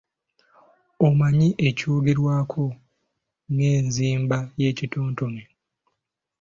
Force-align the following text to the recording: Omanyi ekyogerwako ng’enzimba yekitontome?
Omanyi 1.07 1.49
ekyogerwako 1.67 2.65
ng’enzimba 3.53 4.37
yekitontome? 4.63 5.43